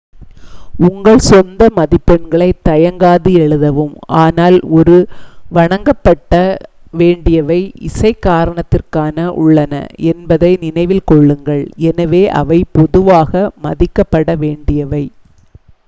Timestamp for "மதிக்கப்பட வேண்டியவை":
13.61-15.03